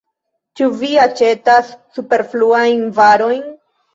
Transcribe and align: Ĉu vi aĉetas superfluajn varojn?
Ĉu 0.59 0.69
vi 0.77 0.87
aĉetas 1.01 1.69
superfluajn 1.97 2.83
varojn? 3.01 3.45